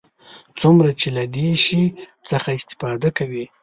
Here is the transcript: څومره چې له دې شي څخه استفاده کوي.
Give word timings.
څومره 0.59 0.89
چې 0.99 1.07
له 1.17 1.23
دې 1.35 1.49
شي 1.65 1.83
څخه 2.29 2.49
استفاده 2.59 3.09
کوي. 3.17 3.45